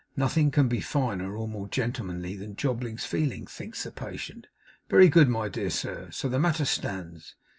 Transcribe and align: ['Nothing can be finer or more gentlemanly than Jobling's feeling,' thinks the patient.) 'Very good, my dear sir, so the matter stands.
['Nothing 0.17 0.49
can 0.49 0.67
be 0.67 0.79
finer 0.81 1.37
or 1.37 1.47
more 1.47 1.67
gentlemanly 1.67 2.35
than 2.35 2.55
Jobling's 2.55 3.05
feeling,' 3.05 3.45
thinks 3.45 3.83
the 3.83 3.91
patient.) 3.91 4.47
'Very 4.89 5.09
good, 5.09 5.29
my 5.29 5.47
dear 5.47 5.69
sir, 5.69 6.09
so 6.09 6.27
the 6.27 6.39
matter 6.39 6.65
stands. 6.65 7.35